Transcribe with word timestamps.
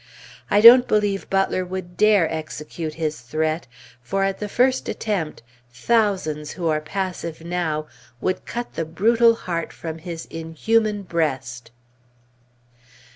I 0.49 0.61
don't 0.61 0.87
believe 0.87 1.29
Butler 1.29 1.63
would 1.63 1.95
dare 1.95 2.27
execute 2.33 2.95
his 2.95 3.21
threat, 3.21 3.67
for 4.01 4.23
at 4.23 4.39
the 4.39 4.49
first 4.49 4.89
attempt, 4.89 5.43
thousands, 5.71 6.53
who 6.53 6.67
are 6.69 6.81
passive 6.81 7.43
now, 7.45 7.85
would 8.19 8.43
cut 8.47 8.73
the 8.73 8.85
brutal 8.85 9.35
heart 9.35 9.71
from 9.71 9.99
his 9.99 10.25
inhuman 10.31 11.03
breast. 11.03 11.69